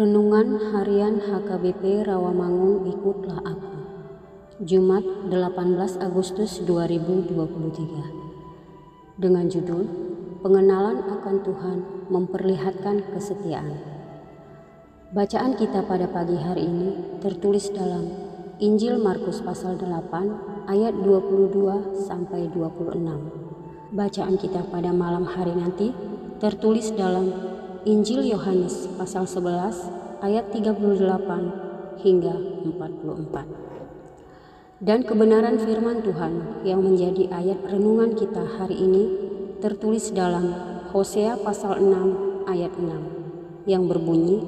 [0.00, 3.84] Renungan Harian HKBP Rawamangun Ikutlah Aku.
[4.64, 9.84] Jumat 18 Agustus 2023 Dengan judul
[10.40, 11.78] Pengenalan akan Tuhan
[12.08, 13.76] Memperlihatkan Kesetiaan.
[15.12, 18.08] Bacaan kita pada pagi hari ini tertulis dalam
[18.56, 25.92] Injil Markus pasal 8 ayat 22 sampai 26 Bacaan kita pada malam hari nanti
[26.40, 27.49] tertulis dalam
[27.88, 31.00] Injil Yohanes pasal 11 ayat 38
[32.04, 32.36] hingga
[32.68, 34.84] 44.
[34.84, 39.04] Dan kebenaran firman Tuhan yang menjadi ayat renungan kita hari ini
[39.64, 40.52] tertulis dalam
[40.92, 44.44] Hosea pasal 6 ayat 6 yang berbunyi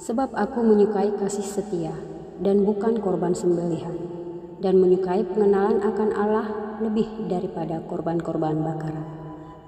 [0.00, 1.92] Sebab aku menyukai kasih setia
[2.40, 4.08] dan bukan korban sembelihan
[4.64, 6.48] dan menyukai pengenalan akan Allah
[6.80, 9.04] lebih daripada korban-korban bakaran.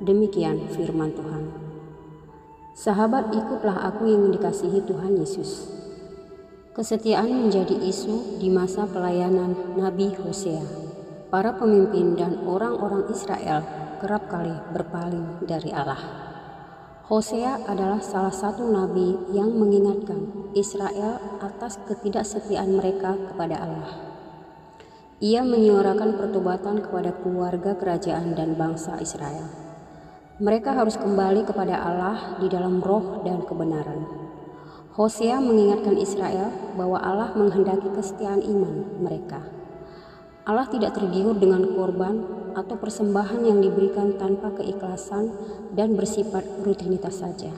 [0.00, 1.63] Demikian firman Tuhan.
[2.74, 5.70] Sahabat, ikutlah aku yang dikasihi Tuhan Yesus.
[6.74, 10.66] Kesetiaan menjadi isu di masa pelayanan Nabi Hosea.
[11.30, 13.62] Para pemimpin dan orang-orang Israel
[14.02, 16.02] kerap kali berpaling dari Allah.
[17.06, 23.90] Hosea adalah salah satu nabi yang mengingatkan Israel atas ketidaksetiaan mereka kepada Allah.
[25.22, 29.63] Ia menyuarakan pertobatan kepada keluarga kerajaan dan bangsa Israel.
[30.34, 34.02] Mereka harus kembali kepada Allah di dalam roh dan kebenaran.
[34.98, 39.38] Hosea mengingatkan Israel bahwa Allah menghendaki kesetiaan iman mereka.
[40.42, 42.26] Allah tidak tergiur dengan korban
[42.58, 45.30] atau persembahan yang diberikan tanpa keikhlasan
[45.70, 47.54] dan bersifat rutinitas saja.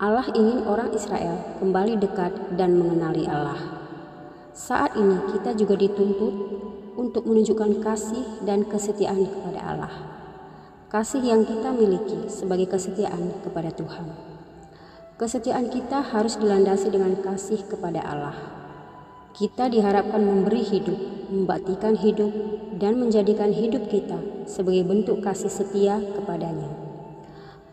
[0.00, 3.60] Allah ingin orang Israel kembali dekat dan mengenali Allah.
[4.56, 6.32] Saat ini kita juga dituntut
[6.96, 10.17] untuk menunjukkan kasih dan kesetiaan kepada Allah
[10.88, 14.08] kasih yang kita miliki sebagai kesetiaan kepada Tuhan.
[15.20, 18.32] Kesetiaan kita harus dilandasi dengan kasih kepada Allah.
[19.36, 20.96] Kita diharapkan memberi hidup,
[21.28, 22.32] membaktikan hidup,
[22.80, 24.16] dan menjadikan hidup kita
[24.48, 26.72] sebagai bentuk kasih setia kepadanya.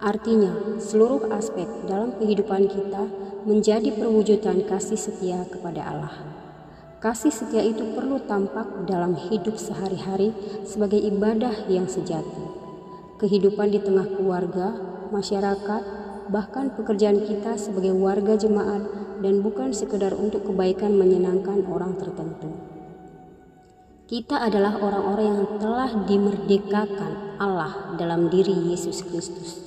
[0.04, 3.07] Artinya, seluruh aspek dalam kehidupan kita
[3.48, 6.16] menjadi perwujudan kasih setia kepada Allah.
[7.00, 10.36] Kasih setia itu perlu tampak dalam hidup sehari-hari
[10.68, 12.55] sebagai ibadah yang sejati
[13.20, 14.76] kehidupan di tengah keluarga,
[15.12, 15.82] masyarakat,
[16.30, 18.82] bahkan pekerjaan kita sebagai warga jemaat
[19.22, 22.52] dan bukan sekedar untuk kebaikan menyenangkan orang tertentu.
[24.06, 29.66] Kita adalah orang-orang yang telah dimerdekakan Allah dalam diri Yesus Kristus.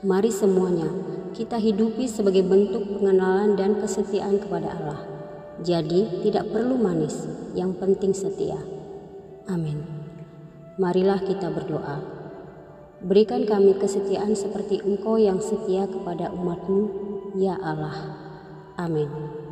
[0.00, 0.88] Mari semuanya
[1.36, 5.00] kita hidupi sebagai bentuk pengenalan dan kesetiaan kepada Allah.
[5.60, 8.56] Jadi tidak perlu manis, yang penting setia.
[9.52, 9.84] Amin.
[10.80, 12.23] Marilah kita berdoa.
[13.04, 16.88] Berikan kami kesetiaan seperti Engkau yang setia kepada umatmu,
[17.36, 18.16] ya Allah.
[18.80, 19.43] Amin.